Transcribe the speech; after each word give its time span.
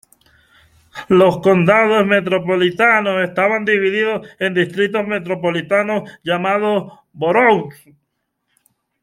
Los 1.09 1.41
condados 1.41 2.07
metropolitanos 2.07 3.21
estaban 3.23 3.65
divididos 3.65 4.27
en 4.39 4.55
distritos 4.55 5.05
metropolitanos 5.05 6.09
llamados 6.23 6.91
"boroughs". 7.13 7.75